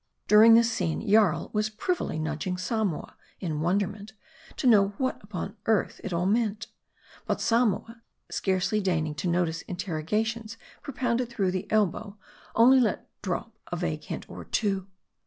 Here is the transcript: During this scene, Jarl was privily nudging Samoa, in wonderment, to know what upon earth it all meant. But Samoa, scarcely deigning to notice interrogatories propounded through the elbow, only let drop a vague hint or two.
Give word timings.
During 0.27 0.55
this 0.55 0.71
scene, 0.71 1.07
Jarl 1.07 1.51
was 1.53 1.69
privily 1.69 2.17
nudging 2.17 2.57
Samoa, 2.57 3.15
in 3.39 3.61
wonderment, 3.61 4.13
to 4.57 4.65
know 4.65 4.95
what 4.97 5.23
upon 5.23 5.57
earth 5.67 6.01
it 6.03 6.11
all 6.11 6.25
meant. 6.25 6.65
But 7.27 7.39
Samoa, 7.39 8.01
scarcely 8.31 8.81
deigning 8.81 9.13
to 9.13 9.27
notice 9.27 9.61
interrogatories 9.61 10.57
propounded 10.81 11.29
through 11.29 11.51
the 11.51 11.71
elbow, 11.71 12.17
only 12.55 12.79
let 12.79 13.11
drop 13.21 13.55
a 13.71 13.75
vague 13.75 14.03
hint 14.05 14.27
or 14.27 14.43
two. 14.43 14.87